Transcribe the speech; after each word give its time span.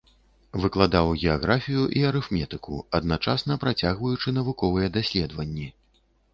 Выкладаў 0.61 1.11
геаграфію 1.25 1.83
і 1.99 2.01
арыфметыку, 2.13 2.81
адначасна 3.01 3.61
працягваючы 3.67 4.37
навуковыя 4.41 4.93
даследаванні. 4.99 5.73